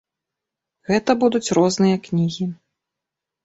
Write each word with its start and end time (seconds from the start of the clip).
Гэта 0.93 1.11
будуць 1.25 1.53
розныя 1.59 2.03
кнігі. 2.11 2.51